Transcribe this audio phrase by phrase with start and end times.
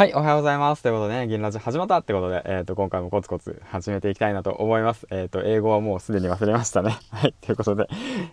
[0.00, 0.82] はい、おはようございます。
[0.82, 5.06] ということでね、銀ラジ始まったってことで、えっ、ー、と、今回もコツコツ始めていきたいなと思います。
[5.10, 6.96] えっ、ー、と、英語はもうすでに忘れましたね。
[7.10, 7.86] はい、ということで、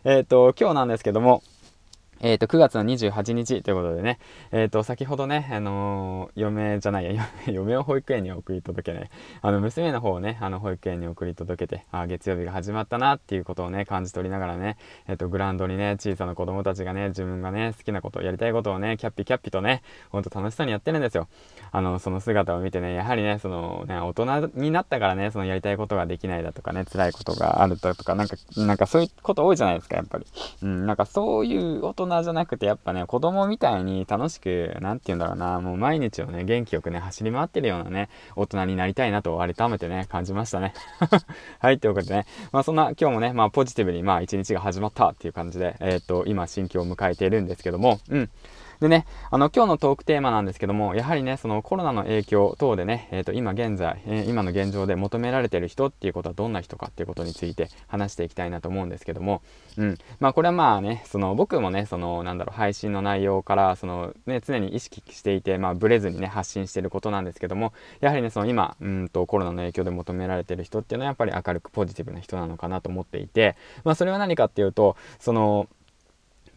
[0.05, 1.43] えっ、ー、と、今日なんですけども、
[2.19, 4.19] えっ、ー、と、9月の28日ということでね、
[4.51, 9.09] えっ、ー、と、先ほどね、あのー、嫁じゃないや、 嫁を保育園に送り届けね、
[9.41, 14.77] あの、娘の方をね、あの、保育園に送り届けて、あ、月曜日が始まったなっていうことをね、感じ取りながらね、
[15.07, 21.27] えっ、と、グラウンドにね、小さな子供たちがね、自分がね、好きなこと、やりたいことをね、キャッピキャッピとね、ほんと楽しそうにやってるんですよ。
[21.71, 30.25] あの、その姿を見てね、やはりね、その、ね、大人になったからね、そのやりたいことができないだとかね、辛いことがあるだとか、なんか、なんかそういうこと多いじゃないですか、やっぱり。
[30.63, 40.73] うん、なんかそういう大人人じゃなくて、やっぱね、子供みたいに楽しく、何て言うんだろうな、もう毎日をね、元気よくね、走り回ってるようなね、大人になりたいなと改めてね、感じましたね。
[41.59, 48.29] はい、ということでね、まあそんな今日もね、まあポジティブにまあ一日が始まったっていう感じで、えー、っと、今心境を迎えているんですけども、うん。
[48.79, 59.41] でね、あの、今日のトークテーマなんですけども、やはりね、そのコロナの影響等でね、えっ、ー、と、今現在、えー、今の現状で求められてる人っていうことはどんな人かっていうことについて話していきたいなと思うんですけども、
[59.77, 59.97] うん。
[60.19, 75.67] まあ、これはまあね、その、僕もね、その、なんだろう、配信の内容から、その、ね、常に意識していて、まあ、ブレずにね、発信してることなんですけども、やはりね、その今、うんと、コロナの影響で求められてる人っていうのは、やっぱり明るくポジティブな人なのかなと思っていて、まあ、それは何かっていうと、その、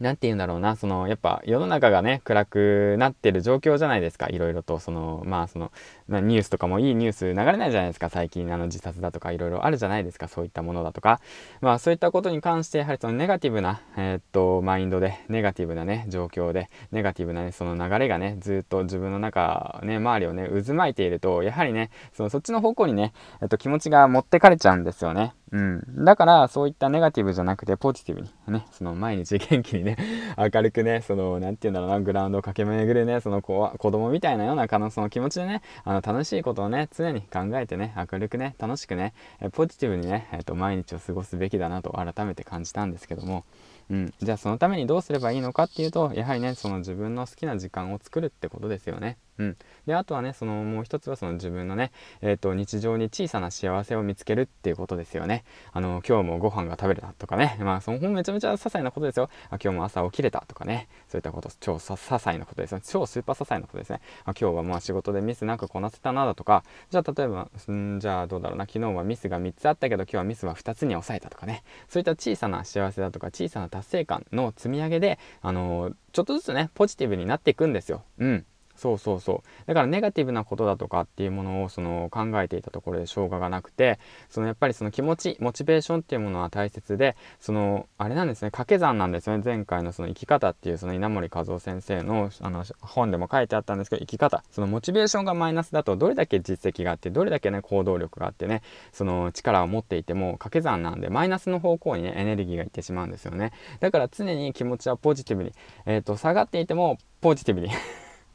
[0.01, 5.71] 何て言うんだろうな、その、やっぱ世の中がね、暗くなってる状況じゃないですか、いろいろと、その、まあその、
[6.09, 11.21] ニュースとかもいいニュース流れないじゃないですか、最近、あの、自殺だとかいろいろあるじゃないですか、そういったものだとか。
[11.61, 25.33] まあそういったことに関して、やはりそのネガティブな、えー、っと、マインドで、ネガティブなね、状況で、ネガティブなね、その流れがね、ずっと自分の中、ね、周りをね、渦巻いていると、やはりね、その、そっちの方向にね、えっと、気持ちが持ってかれちゃうんですよね。
[25.51, 26.05] うん。
[26.05, 29.97] だから、そういったネガティブじゃなくて、ポジティブに、ね、その毎日元気にね、
[30.37, 39.13] 明るくね、その、なんて言うんだろうな、グラウンドを駆け巡るね、その子は子供みたいなような、その気持ちでね、あの、楽しいことをね、常に考えてね、明るくね、楽しくね、
[39.51, 43.43] ポジティブにね、えっ、と、毎日を過ごすべきだなと改めて感じたんですけども、
[43.89, 44.13] うん。
[44.21, 49.17] じゃあ、そのためにどうすればいいのかっていうと、やはりね、その自分の好きな時間を作るってことですよね。
[49.41, 49.57] うん、
[49.87, 51.91] であとはねそのもう一つはその自分のね、
[52.21, 55.43] えーと、日常に小さな幸せを見つけるっていうことですよね。
[55.73, 57.57] あの今日もご飯が食べれたとかね。
[57.59, 59.29] まあそのめちゃめちゃ些細なことですよ。
[59.49, 60.87] あ今日も朝起きれたとかね。
[61.07, 62.81] そういったこと超些細なことですよ。
[62.83, 64.01] 超スーパー些細なことですね。
[64.25, 66.63] あ今日はまあ仕事でミスなくこなせたなだとか。
[66.91, 68.65] じゃあ例えばんじゃあどうだろうな。
[68.65, 71.63] 昨日はミスが3つあったけど今日はミスは2つに抑えたとかね。
[71.89, 78.03] そういった小さな幸せだとか小さな達成感の積み上げであのちょっとずつねポジティブになっていくんですよ。
[78.19, 78.45] うん。
[78.81, 79.67] そうそうそう。
[79.67, 89.43] だからネガティブなことだとかっていうものをその考えていたところでしょうががなくて、そのやっぱりその気持ち、モチベーションっていうものは大切で、その、あれなんですね、掛け算なんですよね。
[89.45, 94.43] 前回のその生き方っていうその稲森和夫先生のあの本でも書いてあったんですけど、生き方。
[94.49, 98.63] そのモチベーションがマイナスだとどれだけ実績があって、どれだけね、行動力があってね、
[98.93, 103.51] その力を持っていても掛け算なんで、マイナスの方向にね、エネルギーがいってしまうんですよね。
[103.79, 105.51] だから常に気持ちはポジティブに、
[105.85, 107.69] えっ、ー、と、下がっていてもポジティブに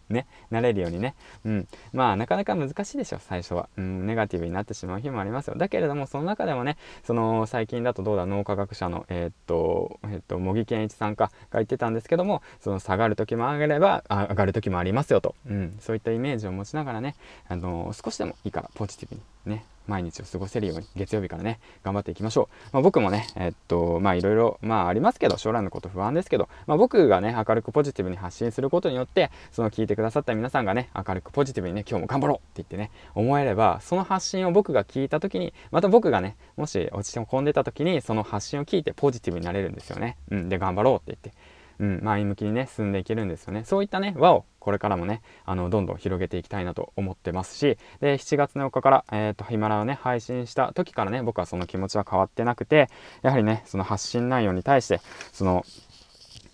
[0.09, 1.15] ね、なれるようにね。
[1.44, 1.69] うん。
[1.93, 3.69] まあ、なかなか難しいでしょ、最初は。
[3.77, 5.55] うん、ネガティブになってしまう日もありますよ。
[5.56, 15.34] だけれども、その中でもね、その、最近だとどうだ、脳科学者の、えー、っと、えー、っと、茂木健一さんかが言ってたんですけども、その、下がる時も上がれば、あ上がる時もありますよと。
[15.49, 15.77] うん。
[15.81, 17.17] そういったイメージを持ちながらね、
[17.49, 22.69] あの少しでもいいから、ポジティブにね、毎日を過ごせるように、月曜日からね、頑張っていきましょう。
[22.72, 40.16] まあ、僕もね、えっと、まあいろいろ、まあありますけど、将来のこと不安ですけど、まあ僕がね、明るくポジティブに発信することによって、その聞いてくださった皆さんがね、明るくポジティブにね、今日も頑張ろうって言ってね、思えれば、その発信を僕が聞いた時に、また僕がね、もし落ちても込んでた時に、その発信を聞いてポジティブになれるんですよね。
[40.30, 41.32] うん、で、頑張ろうって言って。
[41.78, 43.64] うん、前向きにね、進んでいけるんですよね。
[43.64, 52.88] そういったね、輪をこれからもね、あの、どんどん広げていきたいなと思ってますし、で、7月の4日から、えっ、ー、と、ヒマラをね、配信した時からね、僕はその気持ちは変わってなくて、
[53.22, 55.00] やはりね、その発信内容に対して、
[55.32, 55.64] その、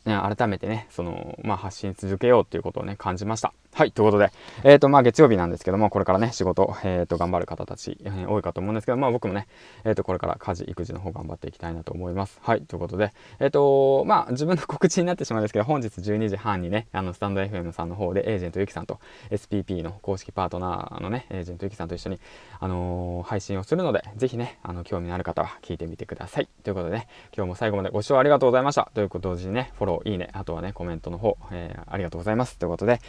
[0.05, 3.55] ね、改めてね、その、まあ、発信続けようっていうことをね、感じました。
[3.75, 4.31] はい、ということで、
[4.65, 9.47] えっ、ー、と、まあ、月曜日なんですけども、これからね、仕事、えっ、ー、と、頑張る方たち、えー、多いかと思うんですけど、まあ、僕もね、
[9.85, 12.39] えっ、と、これから家事、育児の方頑張っていきたいなと思います。
[12.43, 22.21] はい、ということで、えっ、と、まあ、自分の告知になってしまうんですけど、本日12時半にね、あの、スタンド FM さんの方で、エージェントゆきさんと、SPP の公式パートナーのね、エージェントゆきさんと一緒に、
[22.61, 26.49] あの配信をするので、ぜひね、あの、興味のある方は聞いてみてください。
[26.63, 28.91] ということでね、今日も最後までご視聴ありがとうございました。
[28.93, 32.59] ということ同時にね、フォロー、いいね、あとはね、コメントの方、えありがとうございます。
[32.59, 33.01] ということで、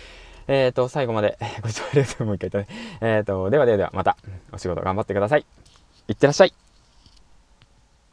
[0.48, 2.80] えっ、ー、と、最後まで ご視聴ありがとうもう一回言ったね。
[3.02, 4.18] えっ、ー、と、ではではではまた
[4.52, 5.46] お仕事頑張ってください。
[6.08, 6.63] いってらっしゃい。